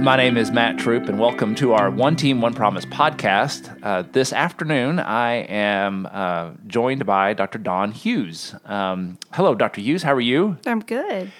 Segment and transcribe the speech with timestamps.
[0.00, 3.78] My name is Matt Troup, and welcome to our One Team, One Promise podcast.
[3.82, 7.58] Uh, this afternoon, I am uh, joined by Dr.
[7.58, 8.54] Dawn Hughes.
[8.64, 9.82] Um, hello, Dr.
[9.82, 10.02] Hughes.
[10.02, 10.56] How are you?
[10.66, 11.30] I'm good.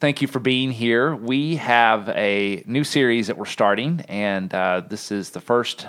[0.00, 1.14] Thank you for being here.
[1.14, 5.86] We have a new series that we're starting, and uh, this is the first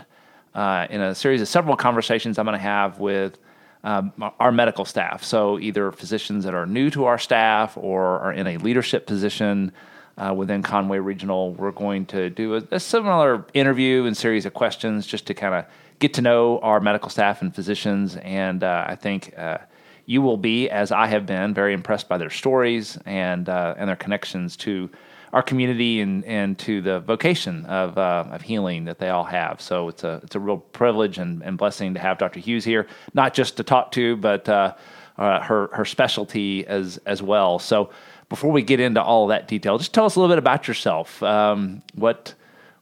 [0.53, 3.39] uh, in a series of several conversations I'm going to have with
[3.83, 5.23] um, our medical staff.
[5.23, 9.71] So, either physicians that are new to our staff or are in a leadership position
[10.19, 11.53] uh, within Conway Regional.
[11.53, 15.55] We're going to do a, a similar interview and series of questions just to kind
[15.55, 15.65] of
[15.99, 18.17] get to know our medical staff and physicians.
[18.17, 19.59] And uh, I think uh,
[20.05, 23.87] you will be, as I have been, very impressed by their stories and uh, and
[23.87, 24.89] their connections to
[25.31, 29.61] our community and, and to the vocation of, uh, of healing that they all have.
[29.61, 32.39] So it's a it's a real privilege and, and blessing to have Dr.
[32.39, 34.73] Hughes here, not just to talk to, but uh,
[35.17, 37.59] uh, her her specialty as as well.
[37.59, 37.91] So
[38.29, 41.21] before we get into all that detail, just tell us a little bit about yourself.
[41.23, 42.35] Um, what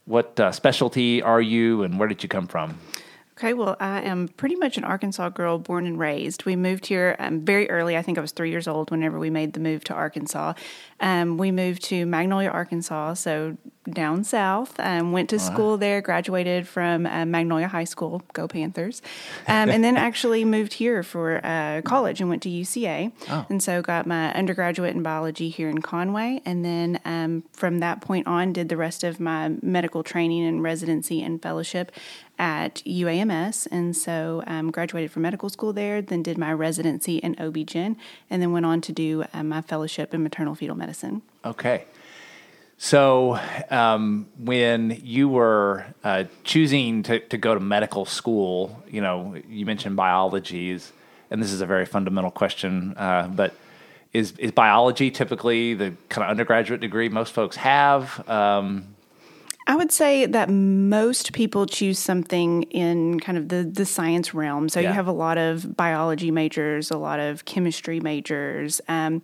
[0.06, 2.78] what uh, specialty are you, and where did you come from?
[3.38, 6.46] Okay, well, I am pretty much an Arkansas girl, born and raised.
[6.46, 7.96] We moved here um, very early.
[7.96, 10.54] I think I was three years old whenever we made the move to Arkansas.
[11.00, 13.58] Um, we moved to Magnolia, Arkansas, so
[13.90, 14.80] down south.
[14.80, 18.22] Um, went to school there, graduated from uh, Magnolia High School.
[18.34, 19.02] Go Panthers!
[19.48, 23.12] Um, and then actually moved here for uh, college and went to UCA.
[23.30, 23.46] Oh.
[23.50, 26.42] And so got my undergraduate in biology here in Conway.
[26.46, 30.62] And then um, from that point on, did the rest of my medical training and
[30.62, 31.92] residency and fellowship
[32.40, 33.68] at UAMS.
[33.72, 37.96] And so um, graduated from medical school there, then did my residency in OB-GYN,
[38.30, 40.87] and then went on to do uh, my fellowship in maternal fetal medicine.
[41.46, 41.86] Okay.
[42.80, 43.40] So,
[43.72, 49.66] um, when you were uh, choosing to, to go to medical school, you know, you
[49.66, 50.92] mentioned biologies,
[51.32, 53.56] and this is a very fundamental question, uh, but
[54.14, 58.28] is, is biology typically the kind of undergraduate degree most folks have?
[58.30, 58.96] Um,
[59.68, 64.70] I would say that most people choose something in kind of the, the science realm.
[64.70, 64.90] So yeah.
[64.90, 68.80] you have a lot of biology majors, a lot of chemistry majors.
[68.88, 69.22] Um,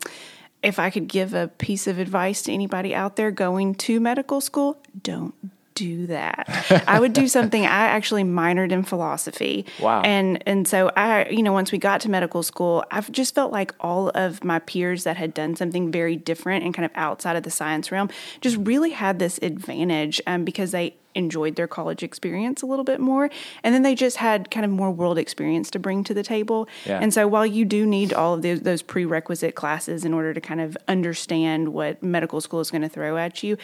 [0.63, 4.41] if I could give a piece of advice to anybody out there going to medical
[4.41, 5.35] school, don't
[5.75, 6.83] do that.
[6.87, 7.63] I would do something.
[7.63, 9.65] I actually minored in philosophy.
[9.79, 10.01] Wow.
[10.01, 13.51] And and so I, you know, once we got to medical school, I've just felt
[13.51, 17.35] like all of my peers that had done something very different and kind of outside
[17.35, 18.09] of the science realm
[18.41, 22.99] just really had this advantage um, because they enjoyed their college experience a little bit
[22.99, 23.29] more
[23.63, 26.67] and then they just had kind of more world experience to bring to the table
[26.85, 26.99] yeah.
[26.99, 30.41] and so while you do need all of those, those prerequisite classes in order to
[30.41, 33.57] kind of understand what medical school is going to throw at you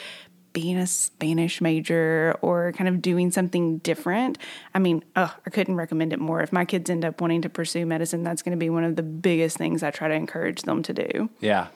[0.53, 4.37] being a Spanish major or kind of doing something different.
[4.73, 6.41] I mean, oh, I couldn't recommend it more.
[6.41, 8.95] If my kids end up wanting to pursue medicine, that's going to be one of
[8.95, 11.29] the biggest things I try to encourage them to do.
[11.39, 11.67] Yeah.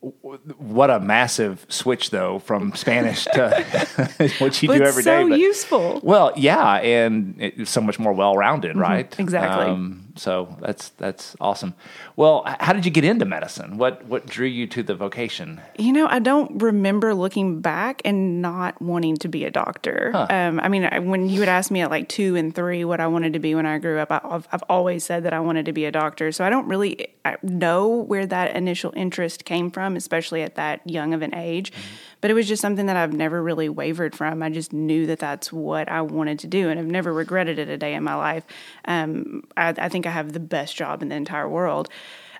[0.00, 5.28] What a massive switch, though, from Spanish to what you but do every so day.
[5.28, 6.00] so useful.
[6.02, 9.20] Well, yeah, and it's so much more well-rounded, mm-hmm, right?
[9.20, 9.66] Exactly.
[9.66, 11.74] Um, so that's that's awesome.
[12.14, 13.78] Well, how did you get into medicine?
[13.78, 15.62] What what drew you to the vocation?
[15.78, 20.10] You know, I don't remember looking back and not wanting to be a doctor.
[20.12, 20.26] Huh.
[20.28, 23.06] Um, I mean, when you would ask me at like two and three what I
[23.06, 25.72] wanted to be when I grew up, I've, I've always said that I wanted to
[25.72, 26.32] be a doctor.
[26.32, 27.08] So I don't really
[27.42, 31.72] know where that initial interest came from, especially at that young of an age.
[31.72, 34.42] Mm-hmm but it was just something that I've never really wavered from.
[34.42, 37.68] I just knew that that's what I wanted to do, and I've never regretted it
[37.68, 38.44] a day in my life.
[38.84, 41.88] Um, I, I think I have the best job in the entire world.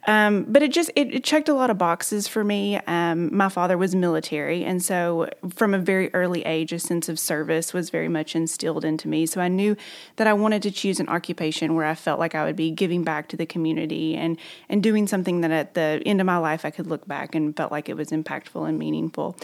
[0.07, 2.79] Um, but it just it, it, checked a lot of boxes for me.
[2.87, 7.19] Um, my father was military, and so from a very early age, a sense of
[7.19, 9.27] service was very much instilled into me.
[9.27, 9.77] So I knew
[10.17, 13.05] that I wanted to choose an occupation where I felt like I would be giving
[13.05, 14.39] back to the community and
[14.69, 17.55] and doing something that at the end of my life I could look back and
[17.57, 19.37] felt like it was impactful and meaningful.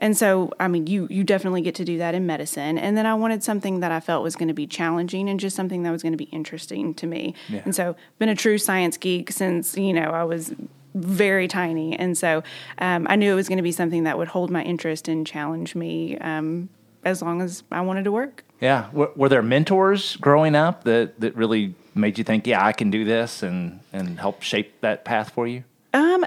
[0.00, 2.78] And so, I mean, you you definitely get to do that in medicine.
[2.78, 5.54] And then I wanted something that I felt was going to be challenging and just
[5.54, 7.34] something that was going to be interesting to me.
[7.48, 7.60] Yeah.
[7.64, 10.54] And so, been a true science geek since you know I was
[10.94, 12.42] very tiny, and so
[12.78, 15.26] um, I knew it was going to be something that would hold my interest and
[15.26, 16.70] challenge me um,
[17.04, 18.44] as long as I wanted to work.
[18.60, 22.72] Yeah, were, were there mentors growing up that that really made you think, yeah, I
[22.72, 25.64] can do this, and and help shape that path for you?
[25.92, 26.24] Um,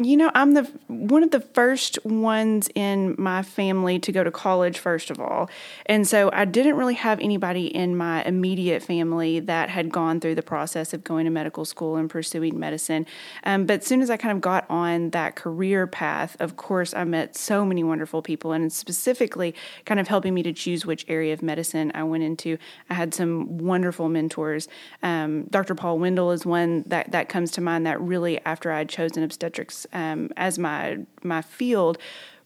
[0.00, 4.30] you know, I'm the one of the first ones in my family to go to
[4.30, 5.50] college first of all.
[5.86, 10.36] And so I didn't really have anybody in my immediate family that had gone through
[10.36, 13.04] the process of going to medical school and pursuing medicine.
[13.42, 16.94] Um, but as soon as I kind of got on that career path, of course,
[16.94, 19.54] I met so many wonderful people and specifically
[19.86, 22.58] kind of helping me to choose which area of medicine I went into.
[22.88, 24.68] I had some wonderful mentors.
[25.02, 25.74] Um, Dr.
[25.74, 29.22] Paul Wendel is one that that comes to mind that really after I chose chosen
[29.22, 31.96] obstetrics um, as my my field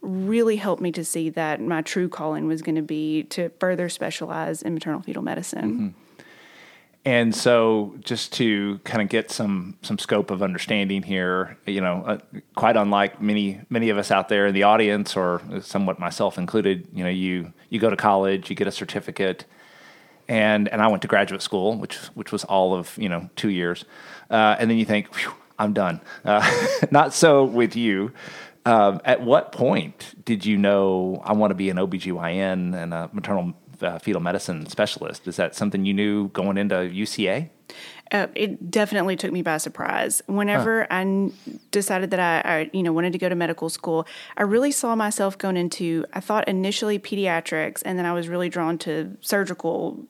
[0.01, 3.89] really helped me to see that my true calling was going to be to further
[3.89, 5.73] specialize in maternal fetal medicine.
[5.73, 6.01] Mm-hmm.
[7.07, 12.03] And so, just to kind of get some some scope of understanding here, you know,
[12.07, 12.19] uh,
[12.55, 16.89] quite unlike many many of us out there in the audience, or somewhat myself included,
[16.95, 19.45] you know, you you go to college, you get a certificate,
[20.29, 23.51] and and I went to graduate school, which which was all of you know two
[23.51, 23.85] years,
[24.31, 25.09] uh, and then you think,
[25.59, 26.01] I'm done.
[26.25, 28.13] Uh, not so with you.
[28.67, 33.11] Um, at what point did you know I want to be an OBGYN and a
[33.13, 35.27] maternal uh, fetal medicine specialist.
[35.27, 37.51] Is that something you knew going into UCA?
[38.13, 40.23] Uh, it definitely took me by surprise.
[40.27, 40.87] Whenever huh.
[40.91, 41.33] I n-
[41.71, 44.95] decided that I, I, you know, wanted to go to medical school, I really saw
[44.95, 46.05] myself going into.
[46.13, 50.07] I thought initially pediatrics, and then I was really drawn to surgical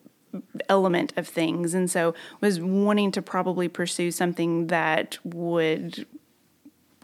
[0.68, 6.06] element of things, and so was wanting to probably pursue something that would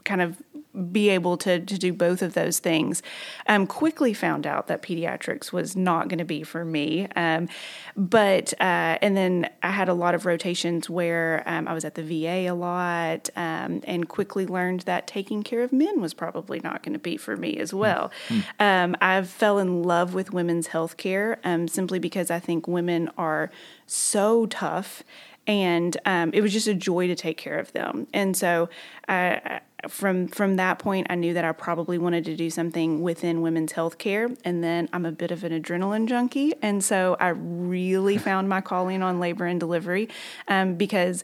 [0.03, 0.41] kind of
[0.91, 3.03] be able to, to do both of those things.
[3.47, 7.07] Um, quickly found out that pediatrics was not going to be for me.
[7.15, 7.49] Um,
[7.95, 11.95] but, uh, and then I had a lot of rotations where um, I was at
[11.95, 16.59] the VA a lot um, and quickly learned that taking care of men was probably
[16.61, 18.11] not going to be for me as well.
[18.29, 18.95] Mm-hmm.
[19.01, 23.51] I fell in love with women's health care um, simply because I think women are
[23.85, 25.03] so tough
[25.47, 28.07] and um, it was just a joy to take care of them.
[28.13, 28.69] And so
[29.11, 29.59] I,
[29.89, 33.73] from from that point, I knew that I probably wanted to do something within women's
[33.73, 34.29] health care.
[34.45, 38.61] And then I'm a bit of an adrenaline junkie, and so I really found my
[38.61, 40.09] calling on labor and delivery
[40.47, 41.23] um, because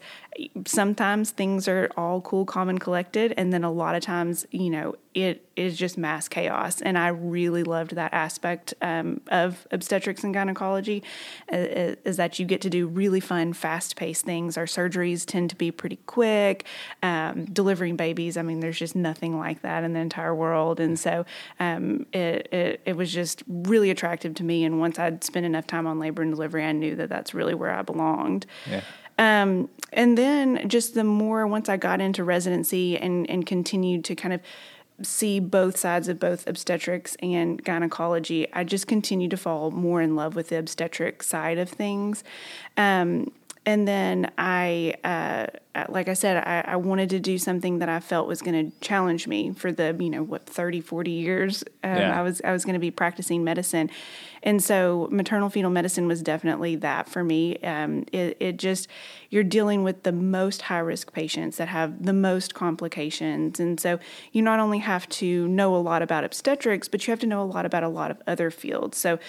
[0.65, 4.69] sometimes things are all cool, calm, and collected, and then a lot of times, you
[4.69, 6.79] know, it is just mass chaos.
[6.79, 11.01] And I really loved that aspect um, of obstetrics and gynecology,
[11.51, 14.57] uh, is that you get to do really fun, fast-paced things.
[14.57, 16.65] Our surgeries tend to be pretty quick.
[17.01, 17.45] Um,
[17.77, 21.25] delivering babies, I mean, there's just nothing like that in the entire world, and so
[21.59, 24.65] um, it, it it was just really attractive to me.
[24.65, 27.53] And once I'd spent enough time on labor and delivery, I knew that that's really
[27.53, 28.47] where I belonged.
[28.69, 28.81] Yeah.
[29.19, 34.15] Um, and then just the more once I got into residency and, and continued to
[34.15, 34.41] kind of
[35.01, 40.15] see both sides of both obstetrics and gynecology, I just continued to fall more in
[40.15, 42.23] love with the obstetric side of things.
[42.75, 43.31] Um,
[43.67, 45.47] and then I, uh,
[45.89, 48.79] like I said, I, I, wanted to do something that I felt was going to
[48.79, 52.17] challenge me for the, you know, what 30, 40 years um, yeah.
[52.17, 53.89] I was I was going to be practicing medicine,
[54.43, 57.57] and so maternal fetal medicine was definitely that for me.
[57.57, 58.87] Um, it, it just
[59.29, 63.99] you're dealing with the most high risk patients that have the most complications, and so
[64.31, 67.41] you not only have to know a lot about obstetrics, but you have to know
[67.41, 68.97] a lot about a lot of other fields.
[68.97, 69.19] So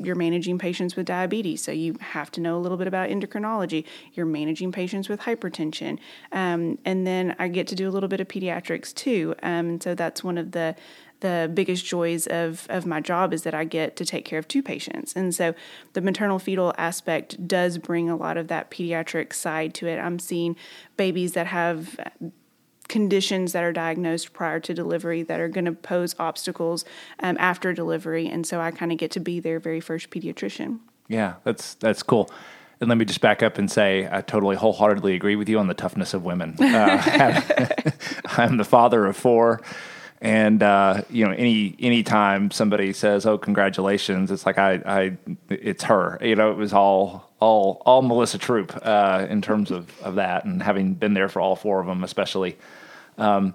[0.00, 3.84] you're managing patients with diabetes, so you have to know a little bit about endocrinology.
[4.14, 5.98] You're managing patients with hypertension,
[6.32, 9.34] um, and then I get to do a little bit of pediatrics too.
[9.42, 10.76] Um, so that's one of the
[11.20, 14.48] the biggest joys of of my job is that I get to take care of
[14.48, 15.54] two patients, and so
[15.92, 19.98] the maternal fetal aspect does bring a lot of that pediatric side to it.
[19.98, 20.56] I'm seeing
[20.96, 21.98] babies that have
[22.88, 26.84] conditions that are diagnosed prior to delivery that are going to pose obstacles
[27.20, 28.26] um, after delivery.
[28.26, 30.80] And so I kind of get to be their very first pediatrician.
[31.06, 32.30] Yeah, that's that's cool.
[32.80, 35.66] And let me just back up and say I totally wholeheartedly agree with you on
[35.66, 36.56] the toughness of women.
[36.62, 37.68] Uh,
[38.26, 39.62] I'm the father of four.
[40.20, 45.16] And uh, you know, any any time somebody says, "Oh, congratulations," it's like I, I,
[45.48, 46.18] it's her.
[46.20, 50.44] You know, it was all all all Melissa Troup uh, in terms of of that,
[50.44, 52.58] and having been there for all four of them, especially.
[53.16, 53.54] Um,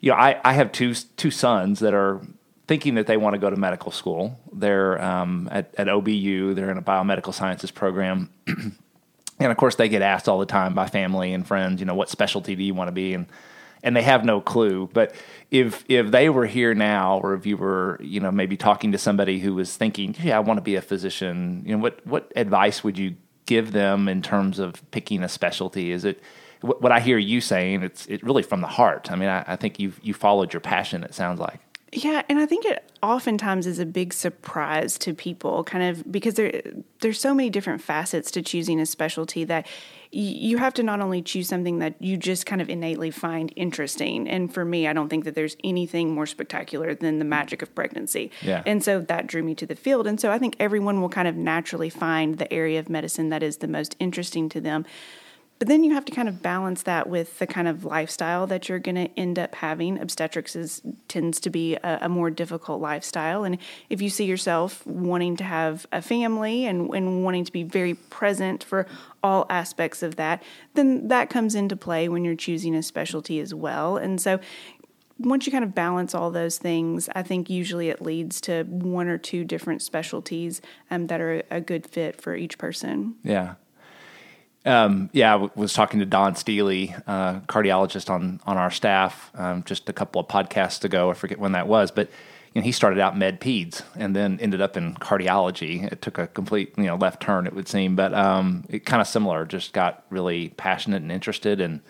[0.00, 2.20] you know, I, I have two two sons that are
[2.66, 4.38] thinking that they want to go to medical school.
[4.52, 6.54] They're um, at, at OBU.
[6.54, 8.76] They're in a biomedical sciences program, and
[9.40, 11.80] of course, they get asked all the time by family and friends.
[11.80, 13.14] You know, what specialty do you want to be?
[13.14, 13.26] And
[13.82, 14.88] and they have no clue.
[14.92, 15.14] But
[15.50, 18.98] if if they were here now, or if you were, you know, maybe talking to
[18.98, 21.62] somebody who was thinking, yeah, I want to be a physician.
[21.66, 25.90] You know, what what advice would you give them in terms of picking a specialty?
[25.90, 26.22] Is it
[26.62, 29.10] what I hear you saying, it's it really from the heart.
[29.10, 31.02] I mean, I, I think you you followed your passion.
[31.02, 31.60] It sounds like.
[31.94, 36.34] Yeah, and I think it oftentimes is a big surprise to people, kind of because
[36.34, 36.62] there
[37.00, 39.66] there's so many different facets to choosing a specialty that
[40.10, 44.28] you have to not only choose something that you just kind of innately find interesting.
[44.28, 47.74] And for me, I don't think that there's anything more spectacular than the magic of
[47.74, 48.30] pregnancy.
[48.42, 48.62] Yeah.
[48.66, 50.06] And so that drew me to the field.
[50.06, 53.42] And so I think everyone will kind of naturally find the area of medicine that
[53.42, 54.84] is the most interesting to them.
[55.62, 58.68] But then you have to kind of balance that with the kind of lifestyle that
[58.68, 59.96] you're going to end up having.
[59.96, 63.44] Obstetrics is, tends to be a, a, more difficult lifestyle.
[63.44, 67.62] And if you see yourself wanting to have a family and, and wanting to be
[67.62, 68.88] very present for
[69.22, 70.42] all aspects of that,
[70.74, 73.96] then that comes into play when you're choosing a specialty as well.
[73.96, 74.40] And so
[75.20, 79.06] once you kind of balance all those things, I think usually it leads to one
[79.06, 83.14] or two different specialties um, that are a good fit for each person.
[83.22, 83.54] Yeah.
[84.64, 89.30] Um, yeah, I w- was talking to Don Steely, uh, cardiologist on on our staff,
[89.34, 91.10] um, just a couple of podcasts ago.
[91.10, 92.08] I forget when that was, but
[92.54, 95.90] you know, he started out med peds and then ended up in cardiology.
[95.90, 99.00] It took a complete you know left turn, it would seem, but um, it kind
[99.00, 99.44] of similar.
[99.44, 101.80] Just got really passionate and interested, and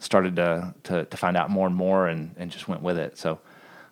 [0.00, 3.16] started to to, to find out more and more, and, and just went with it.
[3.16, 3.38] So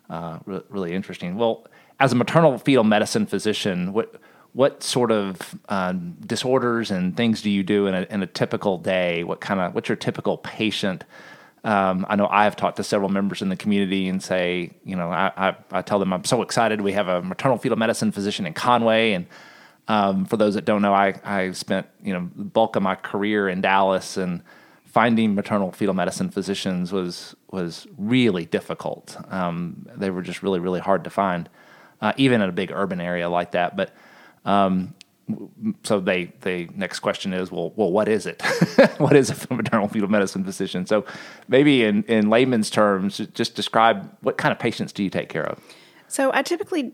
[0.09, 1.37] uh, re- really interesting.
[1.37, 1.65] Well,
[1.99, 4.15] as a maternal fetal medicine physician, what
[4.57, 5.37] what sort of
[5.69, 9.23] um, disorders and things do you do in a, in a typical day?
[9.23, 11.03] What kind of what's your typical patient?
[11.63, 14.95] Um, I know I have talked to several members in the community and say, you
[14.95, 16.81] know, I, I, I, tell them I'm so excited.
[16.81, 19.27] We have a maternal fetal medicine physician in Conway, and
[19.87, 22.95] um, for those that don't know, I, I spent you know the bulk of my
[22.95, 24.41] career in Dallas, and
[24.85, 29.17] finding maternal fetal medicine physicians was was really difficult.
[29.29, 31.47] Um, they were just really really hard to find,
[32.01, 33.77] uh, even in a big urban area like that.
[33.77, 33.93] But
[34.47, 34.95] um,
[35.83, 38.41] so they the next question is well well what is it?
[38.97, 40.85] What is a maternal fetal medicine physician?
[40.85, 41.05] So
[41.47, 45.45] maybe in in layman's terms just describe what kind of patients do you take care
[45.45, 45.59] of?
[46.07, 46.93] So i typically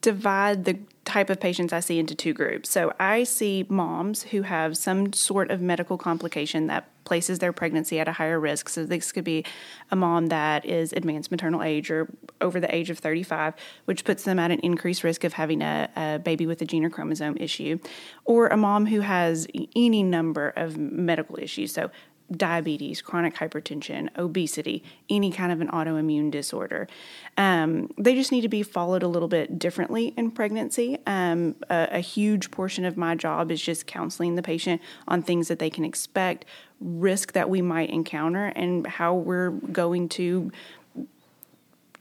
[0.00, 2.70] divide the type of patients I see into two groups.
[2.70, 8.00] So I see moms who have some sort of medical complication that places their pregnancy
[8.00, 8.68] at a higher risk.
[8.68, 9.44] So this could be
[9.90, 12.08] a mom that is advanced maternal age or
[12.40, 15.90] over the age of 35, which puts them at an increased risk of having a,
[15.96, 17.78] a baby with a gene or chromosome issue,
[18.24, 19.46] or a mom who has
[19.76, 21.72] any number of medical issues.
[21.72, 21.90] So
[22.38, 26.88] diabetes, chronic hypertension, obesity, any kind of an autoimmune disorder.
[27.36, 30.98] Um, they just need to be followed a little bit differently in pregnancy.
[31.06, 35.48] Um, a, a huge portion of my job is just counseling the patient on things
[35.48, 36.44] that they can expect,
[36.80, 40.50] risk that we might encounter, and how we're going to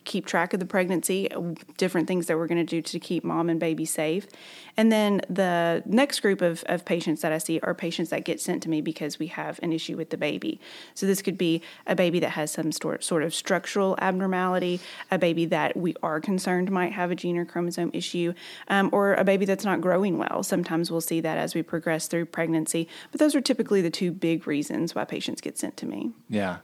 [0.06, 1.30] keep track of the pregnancy,
[1.78, 4.28] different things that we're going to do to keep mom and baby safe.
[4.76, 8.42] And then the next group of, of patients that I see are patients that get
[8.42, 10.60] sent to me because we have an issue with the baby.
[10.96, 14.80] So this could be a baby that has some sort, sort of structural abnormality,
[15.12, 18.34] a baby that we are concerned might have a gene or chromosome issue,
[18.68, 20.44] um, or a baby that's not growing well.
[20.44, 24.12] Sometimes we'll see that as we progress through pregnancy, but those are typically the two
[24.12, 26.12] big reasons why patients get sent to me.
[26.30, 26.58] Yeah.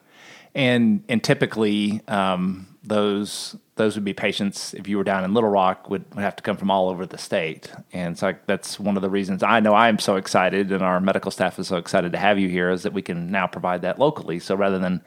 [0.55, 5.49] And, and typically, um, those those would be patients if you were down in Little
[5.49, 8.97] Rock would, would have to come from all over the state, and so that's one
[8.97, 12.11] of the reasons I know I'm so excited, and our medical staff is so excited
[12.11, 14.39] to have you here, is that we can now provide that locally.
[14.39, 15.01] So rather than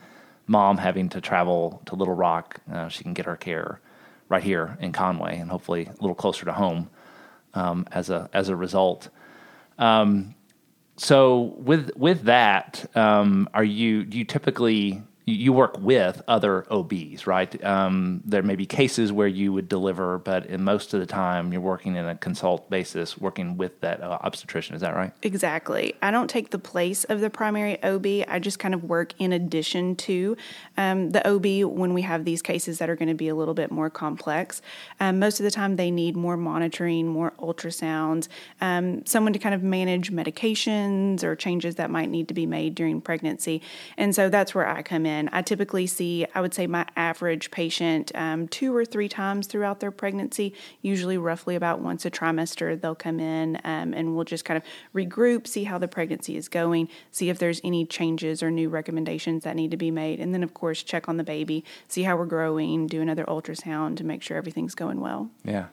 [0.47, 3.79] mom having to travel to Little Rock, uh, she can get her care
[4.29, 6.89] right here in Conway, and hopefully a little closer to home
[7.53, 9.09] um, as a as a result.
[9.77, 10.35] Um,
[10.97, 17.25] so with with that, um, are you do you typically you work with other OBs,
[17.25, 17.63] right?
[17.63, 21.53] Um, there may be cases where you would deliver, but in most of the time,
[21.53, 24.75] you're working in a consult basis, working with that uh, obstetrician.
[24.75, 25.13] Is that right?
[25.21, 25.95] Exactly.
[26.01, 28.05] I don't take the place of the primary OB.
[28.27, 30.35] I just kind of work in addition to
[30.75, 33.53] um, the OB when we have these cases that are going to be a little
[33.53, 34.61] bit more complex.
[34.99, 38.27] Um, most of the time, they need more monitoring, more ultrasounds,
[38.59, 42.75] um, someone to kind of manage medications or changes that might need to be made
[42.75, 43.61] during pregnancy.
[43.95, 45.29] And so that's where I come in in.
[45.31, 49.79] I typically see, I would say, my average patient um, two or three times throughout
[49.79, 52.79] their pregnancy, usually roughly about once a trimester.
[52.79, 56.49] They'll come in um, and we'll just kind of regroup, see how the pregnancy is
[56.49, 60.19] going, see if there's any changes or new recommendations that need to be made.
[60.19, 63.97] And then, of course, check on the baby, see how we're growing, do another ultrasound
[63.97, 65.29] to make sure everything's going well.
[65.43, 65.67] Yeah.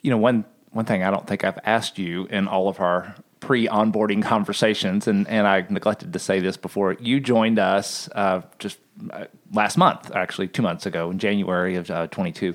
[0.00, 3.14] You know, one one thing I don't think I've asked you in all of our
[3.42, 6.94] pre-onboarding conversations, and, and I neglected to say this before.
[6.94, 8.78] You joined us uh, just
[9.10, 12.54] uh, last month, actually two months ago, in January of uh, 22.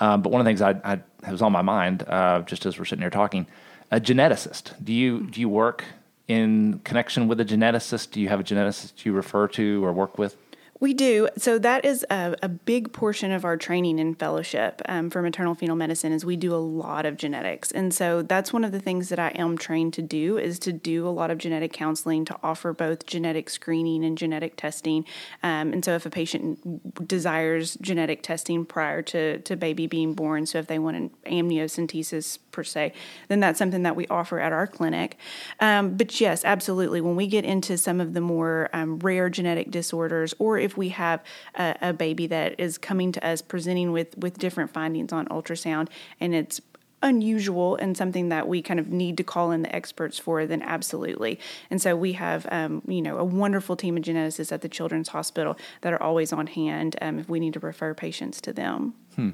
[0.00, 2.78] Um, but one of the things I, I was on my mind, uh, just as
[2.78, 3.46] we're sitting here talking,
[3.90, 4.72] a geneticist.
[4.84, 5.84] Do you do you work
[6.28, 8.10] in connection with a geneticist?
[8.10, 10.36] Do you have a geneticist you refer to or work with?
[10.82, 11.28] We do.
[11.38, 15.54] So that is a, a big portion of our training and fellowship um, for maternal
[15.54, 17.70] fetal medicine is we do a lot of genetics.
[17.70, 20.72] And so that's one of the things that I am trained to do is to
[20.72, 25.04] do a lot of genetic counseling to offer both genetic screening and genetic testing.
[25.44, 30.46] Um, and so if a patient desires genetic testing prior to, to baby being born,
[30.46, 32.92] so if they want an amniocentesis per se,
[33.28, 35.16] then that's something that we offer at our clinic.
[35.60, 37.00] Um, but yes, absolutely.
[37.00, 40.90] When we get into some of the more um, rare genetic disorders, or if we
[40.90, 41.22] have
[41.56, 45.88] a, a baby that is coming to us presenting with with different findings on ultrasound,
[46.20, 46.60] and it's
[47.02, 50.62] unusual and something that we kind of need to call in the experts for, then
[50.62, 51.38] absolutely.
[51.70, 55.08] And so we have, um, you know, a wonderful team of geneticists at the Children's
[55.08, 58.94] Hospital that are always on hand um, if we need to refer patients to them.
[59.16, 59.30] Hmm.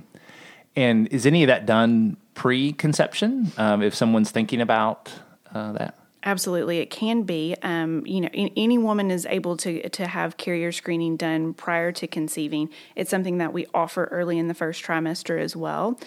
[0.76, 3.52] And is any of that done pre-conception?
[3.56, 5.12] Um, if someone's thinking about
[5.52, 5.98] uh, that.
[6.24, 7.54] Absolutely, it can be.
[7.62, 12.08] Um, you know, any woman is able to to have carrier screening done prior to
[12.08, 12.70] conceiving.
[12.96, 15.98] It's something that we offer early in the first trimester as well.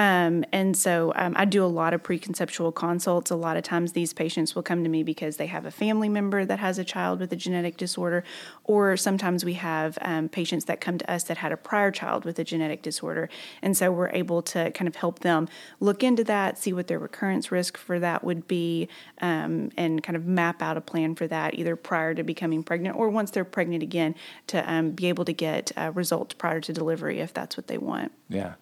[0.00, 3.30] Um, and so um, I do a lot of preconceptual consults.
[3.30, 6.08] A lot of times these patients will come to me because they have a family
[6.08, 8.24] member that has a child with a genetic disorder,
[8.64, 12.24] or sometimes we have um, patients that come to us that had a prior child
[12.24, 13.28] with a genetic disorder.
[13.60, 15.48] And so we're able to kind of help them
[15.80, 18.88] look into that, see what their recurrence risk for that would be,
[19.20, 22.96] um, and kind of map out a plan for that either prior to becoming pregnant
[22.96, 24.14] or once they're pregnant again
[24.46, 27.76] to um, be able to get uh, results prior to delivery if that's what they
[27.76, 28.12] want.
[28.30, 28.54] Yeah.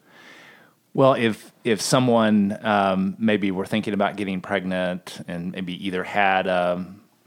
[0.98, 6.48] Well, if if someone um, maybe were thinking about getting pregnant and maybe either had
[6.48, 6.84] a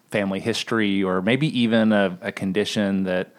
[0.09, 3.33] family history or maybe even a, a condition that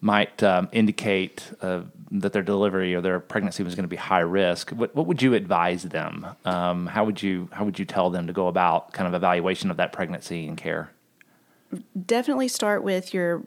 [0.00, 4.18] might um, indicate uh, that their delivery or their pregnancy was going to be high
[4.18, 6.26] risk, what, what would you advise them?
[6.44, 9.70] Um, how would you how would you tell them to go about kind of evaluation
[9.70, 10.90] of that pregnancy and care?
[12.06, 13.44] Definitely start with your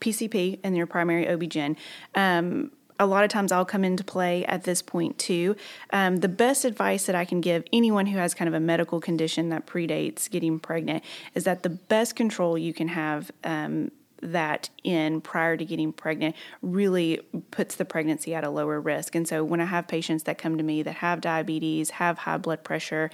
[0.00, 1.76] PCP and your primary OB-GYN.
[2.14, 5.56] Um, a lot of times I'll come into play at this point too.
[5.92, 9.00] Um, the best advice that I can give anyone who has kind of a medical
[9.00, 11.02] condition that predates getting pregnant
[11.34, 13.90] is that the best control you can have um,
[14.22, 17.20] that in prior to getting pregnant really
[17.50, 19.14] puts the pregnancy at a lower risk.
[19.14, 22.38] And so when I have patients that come to me that have diabetes, have high
[22.38, 23.10] blood pressure,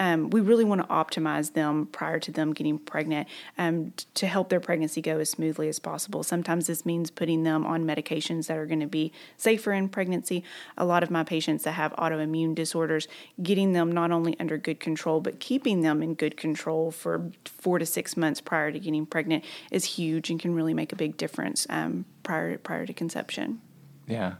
[0.00, 3.28] um, we really want to optimize them prior to them getting pregnant
[3.58, 6.22] um, to help their pregnancy go as smoothly as possible.
[6.22, 10.42] Sometimes this means putting them on medications that are going to be safer in pregnancy.
[10.78, 13.08] A lot of my patients that have autoimmune disorders,
[13.42, 17.78] getting them not only under good control, but keeping them in good control for four
[17.78, 21.18] to six months prior to getting pregnant is huge and can really make a big
[21.18, 23.60] difference um, prior, prior to conception.
[24.06, 24.36] Yeah.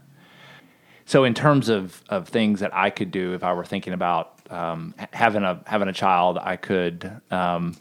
[1.05, 4.40] So, in terms of, of things that I could do if I were thinking about
[4.51, 7.75] um, having a having a child, I could um,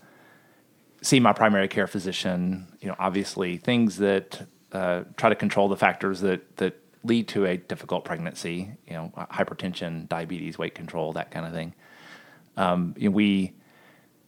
[1.02, 2.66] see my primary care physician.
[2.80, 7.46] You know, obviously things that uh, try to control the factors that that lead to
[7.46, 8.70] a difficult pregnancy.
[8.86, 11.74] You know, hypertension, diabetes, weight control, that kind of thing.
[12.56, 13.52] Um, you know, we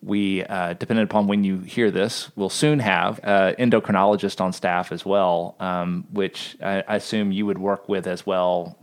[0.02, 4.90] we, uh, depending upon when you hear this, will soon have an endocrinologist on staff
[4.90, 8.76] as well, um, which I, I, assume you would work with as well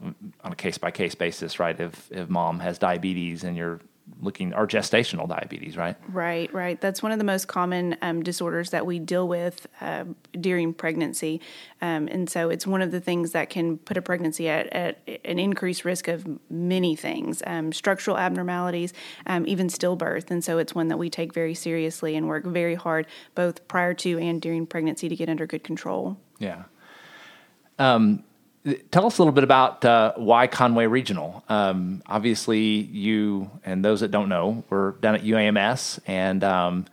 [0.44, 1.78] on a case by case basis, right?
[1.78, 3.82] If if mom has diabetes and you're
[4.22, 5.96] looking or gestational diabetes, right?
[6.10, 6.80] Right, right.
[6.80, 10.06] That's one of the most common um, disorders that we deal with uh,
[10.40, 11.42] during pregnancy,
[11.82, 15.00] um, and so it's one of the things that can put a pregnancy at, at
[15.26, 18.94] an increased risk of many things, um, structural abnormalities,
[19.28, 22.76] um, even stillbirth, and so it's one that we take very seriously and work very
[22.76, 26.18] hard both prior to and during pregnancy to get under good control.
[26.40, 26.64] Yeah.
[27.78, 28.24] Um,
[28.92, 31.44] Tell us a little bit about uh, why Conway Regional.
[31.50, 36.86] Um, obviously, you and those that don't know, we're down at UAMS, and um,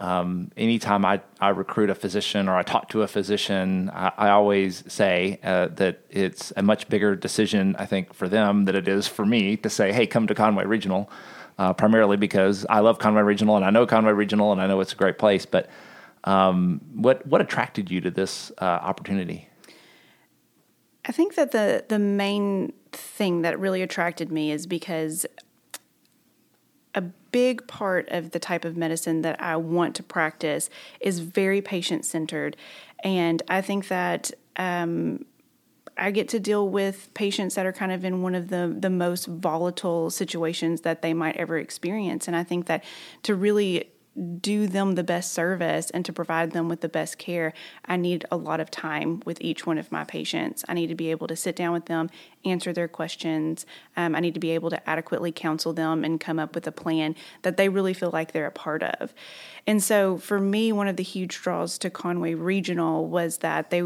[0.00, 4.28] um, anytime I, I recruit a physician or I talk to a physician, I, I
[4.30, 8.86] always say uh, that it's a much bigger decision, I think, for them than it
[8.86, 11.10] is for me to say, hey, come to Conway Regional,
[11.58, 14.80] uh, primarily because I love Conway Regional and I know Conway Regional and I know
[14.80, 15.46] it's a great place.
[15.46, 15.68] But
[16.22, 19.47] um, what, what attracted you to this uh, opportunity?
[21.08, 25.26] I think that the the main thing that really attracted me is because
[26.94, 30.68] a big part of the type of medicine that I want to practice
[31.00, 32.56] is very patient centered,
[33.02, 34.30] and I think that.
[34.56, 35.24] Um,
[36.00, 38.88] I get to deal with patients that are kind of in one of the the
[38.88, 42.84] most volatile situations that they might ever experience and I think that
[43.24, 43.90] to really
[44.40, 47.52] do them the best service and to provide them with the best care,
[47.84, 50.64] I need a lot of time with each one of my patients.
[50.68, 52.10] I need to be able to sit down with them,
[52.44, 53.64] answer their questions.
[53.96, 56.72] Um, I need to be able to adequately counsel them and come up with a
[56.72, 59.14] plan that they really feel like they're a part of.
[59.68, 63.82] And so for me, one of the huge draws to Conway Regional was that they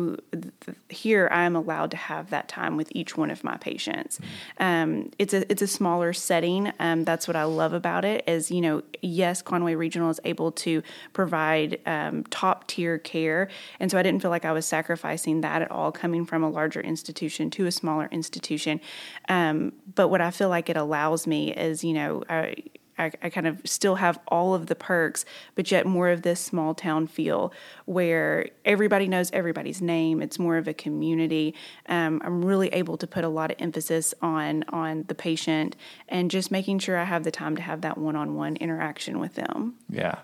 [0.89, 4.21] here I am allowed to have that time with each one of my patients.
[4.59, 6.73] Um, it's a it's a smaller setting.
[6.79, 8.23] Um, that's what I love about it.
[8.29, 10.83] Is you know yes, Conway Regional is able to
[11.13, 13.49] provide um, top tier care,
[13.81, 16.51] and so I didn't feel like I was sacrificing that at all, coming from a
[16.51, 18.81] larger institution to a smaller institution.
[19.29, 22.23] Um, but what I feel like it allows me is you know.
[22.29, 22.55] I,
[22.99, 25.25] I, I, kind of still have all of the perks,
[25.55, 27.53] but yet more of this small town feel
[27.87, 30.21] where everybody knows everybody's name.
[30.21, 31.55] It's more of a community.
[31.87, 35.77] Um, I'm really able to put a lot of emphasis on on the patient
[36.09, 39.19] and just making sure I have the time to have that one on one interaction
[39.19, 39.75] with them.
[39.89, 40.19] Yeah,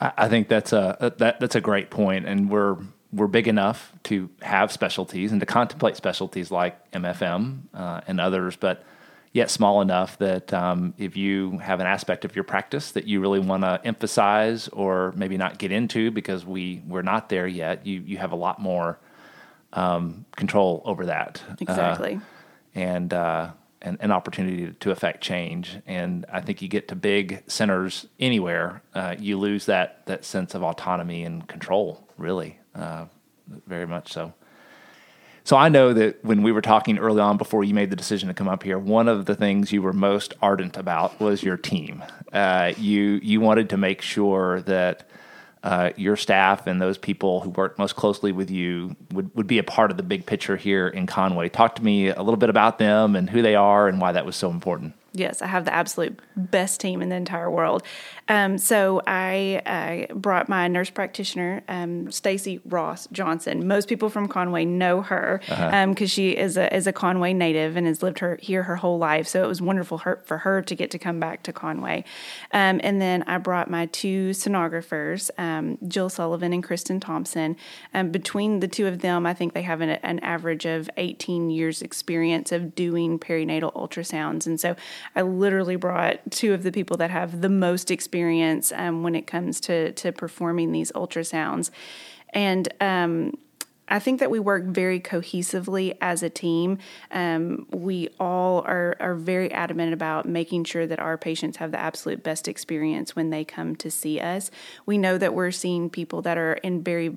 [0.00, 2.76] I, I think that's a that that's a great point, and we're
[3.12, 8.56] we're big enough to have specialties and to contemplate specialties like MFM uh, and others,
[8.56, 8.84] but
[9.32, 13.20] yet small enough that um, if you have an aspect of your practice that you
[13.20, 17.86] really want to emphasize or maybe not get into because we we're not there yet,
[17.86, 18.98] you you have a lot more
[19.72, 21.42] um, control over that.
[21.60, 22.16] Exactly.
[22.16, 22.20] Uh,
[22.74, 23.50] and uh,
[23.82, 25.78] and an opportunity to affect change.
[25.86, 30.54] And I think you get to big centers anywhere, uh, you lose that that sense
[30.54, 32.06] of autonomy and control.
[32.16, 33.06] Really, uh,
[33.66, 34.34] very much so.
[35.44, 38.28] So I know that when we were talking early on before you made the decision
[38.28, 41.56] to come up here, one of the things you were most ardent about was your
[41.56, 42.04] team.
[42.32, 45.08] Uh, you you wanted to make sure that
[45.62, 49.58] uh, your staff and those people who work most closely with you would, would be
[49.58, 51.48] a part of the big picture here in Conway.
[51.48, 54.24] Talk to me a little bit about them and who they are and why that
[54.24, 54.94] was so important.
[55.12, 57.82] Yes, I have the absolute best team in the entire world.
[58.28, 63.66] Um, so I, brought my nurse practitioner, um, Stacy Ross Johnson.
[63.66, 65.76] Most people from Conway know her because uh-huh.
[65.76, 68.98] um, she is a is a Conway native and has lived her here her whole
[68.98, 69.26] life.
[69.26, 72.04] So it was wonderful her, for her to get to come back to Conway.
[72.52, 77.56] Um, and then I brought my two sonographers, um, Jill Sullivan and Kristen Thompson.
[77.94, 81.50] Um, between the two of them, I think they have an, an average of 18
[81.50, 84.46] years experience of doing perinatal ultrasounds.
[84.46, 84.76] And so
[85.14, 89.26] I literally brought two of the people that have the most experience um, when it
[89.26, 91.70] comes to to performing these ultrasounds,
[92.30, 92.72] and.
[92.80, 93.38] Um,
[93.90, 96.78] I think that we work very cohesively as a team.
[97.10, 101.80] Um, we all are, are very adamant about making sure that our patients have the
[101.80, 104.50] absolute best experience when they come to see us.
[104.86, 107.16] We know that we're seeing people that are in very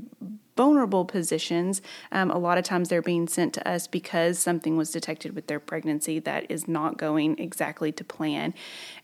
[0.56, 1.82] vulnerable positions.
[2.12, 5.48] Um, a lot of times they're being sent to us because something was detected with
[5.48, 8.54] their pregnancy that is not going exactly to plan.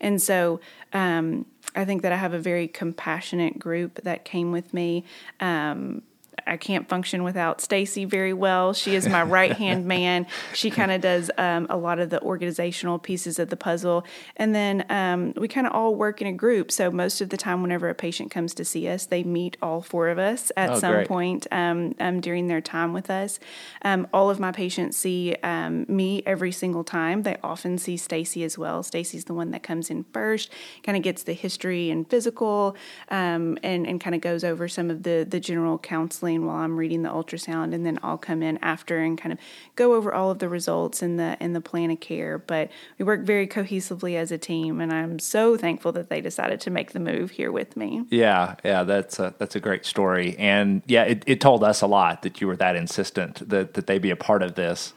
[0.00, 0.60] And so
[0.92, 5.04] um, I think that I have a very compassionate group that came with me.
[5.40, 6.02] Um,
[6.46, 8.72] I can't function without Stacy very well.
[8.72, 10.26] She is my right hand man.
[10.54, 14.04] She kind of does um, a lot of the organizational pieces of the puzzle,
[14.36, 16.72] and then um, we kind of all work in a group.
[16.72, 19.82] So most of the time, whenever a patient comes to see us, they meet all
[19.82, 21.08] four of us at oh, some great.
[21.08, 23.38] point um, um during their time with us.
[23.82, 27.22] Um, all of my patients see um, me every single time.
[27.22, 28.82] They often see Stacy as well.
[28.82, 30.50] Stacy's the one that comes in first,
[30.82, 32.76] kind of gets the history and physical,
[33.08, 37.02] and and kind of goes over some of the the general counseling while I'm reading
[37.02, 39.38] the ultrasound, and then I'll come in after and kind of
[39.76, 42.38] go over all of the results in the in the plan of care.
[42.38, 46.60] But we work very cohesively as a team, and I'm so thankful that they decided
[46.62, 48.04] to make the move here with me.
[48.10, 51.86] Yeah, yeah, that's a, that's a great story, and yeah, it, it told us a
[51.86, 54.94] lot that you were that insistent that that they be a part of this.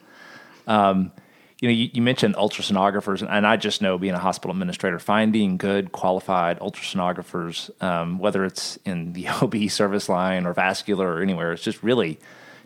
[0.68, 1.12] Um,
[1.60, 5.58] you know, you, you, mentioned ultrasonographers, and I just know being a hospital administrator, finding
[5.58, 11.54] good qualified ultrasonographers, um, whether it's in the OB service line or vascular or anywhere,
[11.54, 12.20] it's just really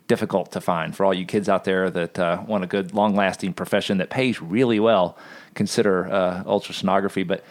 [0.08, 0.96] difficult to find.
[0.96, 4.10] For all you kids out there that uh, want a good, long lasting profession that
[4.10, 5.18] pays really well,
[5.54, 7.28] consider uh, ultrasonography.
[7.28, 7.44] But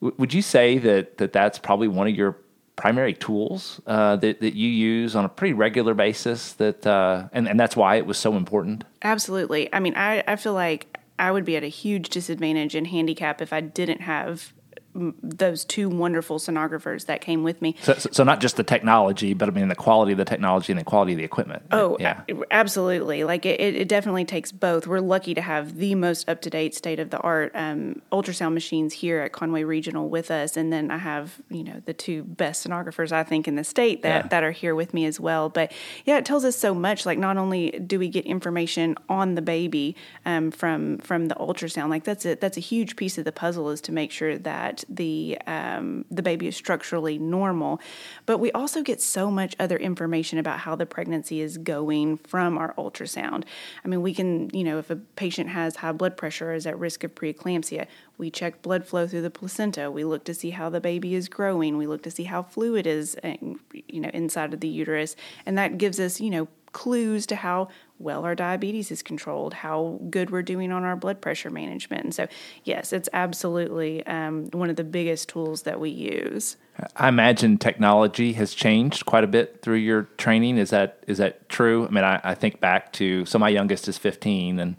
[0.00, 2.36] w- would you say that, that that's probably one of your
[2.76, 7.48] primary tools uh, that, that you use on a pretty regular basis that uh, and,
[7.48, 8.84] and that's why it was so important?
[9.02, 9.72] Absolutely.
[9.72, 13.40] I mean I, I feel like I would be at a huge disadvantage and handicap
[13.42, 14.52] if I didn't have
[14.94, 17.76] those two wonderful sonographers that came with me.
[17.82, 20.80] So, so, not just the technology, but I mean the quality of the technology and
[20.80, 21.64] the quality of the equipment.
[21.72, 23.24] Oh, yeah, absolutely.
[23.24, 24.86] Like it, it definitely takes both.
[24.86, 28.54] We're lucky to have the most up to date, state of the art um, ultrasound
[28.54, 32.22] machines here at Conway Regional with us, and then I have you know the two
[32.22, 34.28] best sonographers I think in the state that yeah.
[34.28, 35.48] that are here with me as well.
[35.48, 35.72] But
[36.04, 37.04] yeah, it tells us so much.
[37.04, 41.90] Like not only do we get information on the baby um, from from the ultrasound,
[41.90, 44.83] like that's a that's a huge piece of the puzzle is to make sure that
[44.88, 47.80] the um, the baby is structurally normal,
[48.26, 52.58] but we also get so much other information about how the pregnancy is going from
[52.58, 53.44] our ultrasound.
[53.84, 56.66] I mean, we can you know if a patient has high blood pressure or is
[56.66, 57.86] at risk of preeclampsia,
[58.18, 59.90] we check blood flow through the placenta.
[59.90, 61.76] We look to see how the baby is growing.
[61.76, 65.16] We look to see how fluid is you know inside of the uterus,
[65.46, 69.98] and that gives us you know clues to how well our diabetes is controlled, how
[70.10, 72.04] good we're doing on our blood pressure management.
[72.04, 72.28] And so,
[72.64, 76.58] yes, it's absolutely um, one of the biggest tools that we use.
[76.96, 80.58] I imagine technology has changed quite a bit through your training.
[80.58, 81.86] Is that is that true?
[81.86, 84.76] I mean, I, I think back to so my youngest is 15, and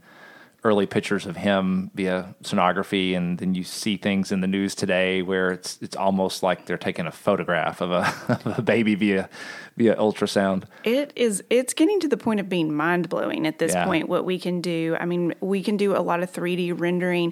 [0.66, 5.22] early pictures of him via sonography, and then you see things in the news today
[5.22, 8.02] where it's it's almost like they're taking a photograph of a,
[8.46, 9.30] of a baby via
[9.78, 10.64] via ultrasound.
[10.84, 11.44] It is.
[11.50, 13.86] It's getting to the point of being mind blowing at this Yeah.
[13.86, 14.10] point.
[14.10, 14.98] What we can do.
[15.00, 17.32] I mean, we can do a lot of 3D rendering.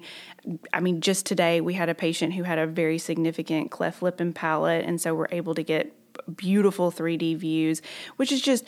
[0.72, 4.19] I mean, just today we had a patient who had a very significant cleft lip
[4.19, 5.91] and palate, and so we're able to get
[6.38, 7.82] beautiful 3D views,
[8.17, 8.63] which is just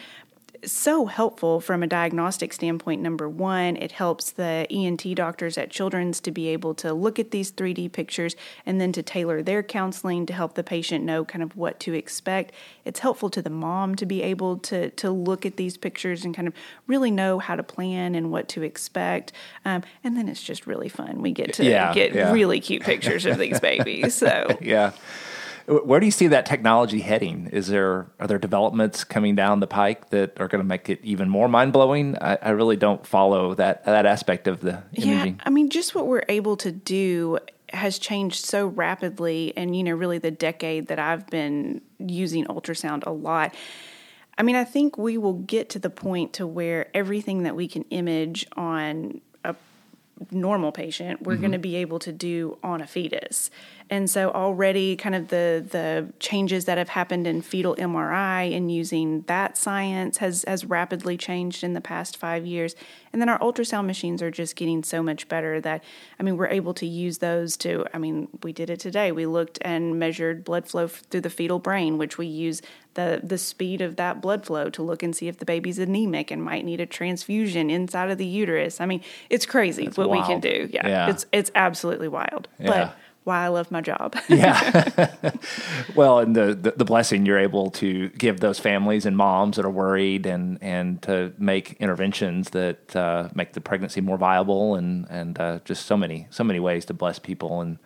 [0.63, 3.02] so helpful from a diagnostic standpoint.
[3.02, 7.32] Number one, it helps the ENT doctors at Children's to be able to look at
[7.32, 11.44] these 3D pictures and then to tailor their counseling to help the patient know kind
[11.44, 12.54] of what to expect.
[12.86, 16.36] It's helpful to the mom to be able to to look at these pictures and
[16.36, 16.54] kind of
[16.88, 19.32] really know how to plan and what to expect.
[19.65, 21.22] Um, and then it's just really fun.
[21.22, 22.32] We get to Yeah, get yeah.
[22.32, 24.13] really cute pictures of these babies.
[24.15, 24.91] So Yeah.
[25.67, 27.47] Where do you see that technology heading?
[27.47, 30.99] Is there are there developments coming down the pike that are going to make it
[31.04, 32.17] even more mind blowing?
[32.21, 35.36] I, I really don't follow that that aspect of the imaging.
[35.36, 39.84] Yeah, I mean, just what we're able to do has changed so rapidly, and you
[39.84, 43.56] know, really the decade that I've been using ultrasound a lot.
[44.38, 47.67] I mean, I think we will get to the point to where everything that we
[47.67, 49.21] can image on
[50.32, 51.62] normal patient we're going to mm-hmm.
[51.62, 53.51] be able to do on a fetus.
[53.89, 58.71] And so already kind of the the changes that have happened in fetal mri and
[58.71, 62.75] using that science has has rapidly changed in the past five years.
[63.12, 65.84] And then our ultrasound machines are just getting so much better that
[66.19, 69.12] i mean we're able to use those to i mean we did it today.
[69.12, 72.62] We looked and measured blood flow f- through the fetal brain which we use
[72.95, 76.31] the the speed of that blood flow to look and see if the baby's anemic
[76.31, 80.21] and might need a transfusion inside of the uterus i mean it's crazy what we
[80.23, 81.10] can do yeah, Yeah.
[81.10, 82.67] it's it's absolutely wild Yeah.
[82.67, 85.31] but why i love my job Yeah.
[85.95, 89.65] well, and the, the the blessing you're able to give those families and moms that
[89.65, 95.08] are worried, and and to make interventions that uh, make the pregnancy more viable, and
[95.10, 97.62] and uh, just so many so many ways to bless people.
[97.62, 97.77] And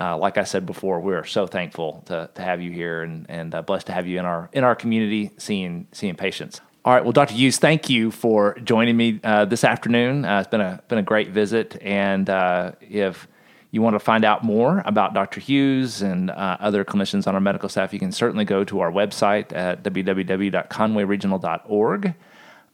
[0.00, 3.54] uh, like I said before, we're so thankful to to have you here, and and
[3.54, 6.60] uh, blessed to have you in our in our community, seeing seeing patients.
[6.84, 7.34] All right, well, Dr.
[7.34, 10.24] Hughes, thank you for joining me uh, this afternoon.
[10.24, 13.28] Uh, it's been a been a great visit, and uh, if
[13.70, 15.38] you want to find out more about Dr.
[15.38, 18.90] Hughes and uh, other clinicians on our medical staff, you can certainly go to our
[18.90, 22.14] website at www.conwayregional.org.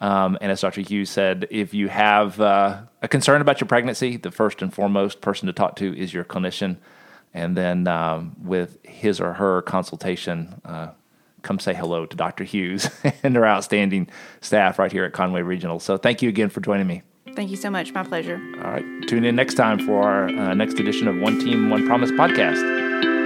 [0.01, 0.81] Um, and as Dr.
[0.81, 5.49] Hughes said, if you have a concern about your pregnancy, the first and foremost person
[5.49, 6.79] to talk to is your clinician.
[7.39, 10.89] And then um, with his or her consultation, uh,
[11.43, 12.45] come say hello to Dr.
[12.45, 12.91] Hughes
[13.23, 14.09] and our outstanding
[14.41, 15.79] staff right here at Conway Regional.
[15.79, 17.03] So thank you again for joining me.
[17.37, 18.85] thank you so much my pleasure All right.
[19.07, 23.18] Tune in next time for our uh, next edition of One Team, One Promise podcast.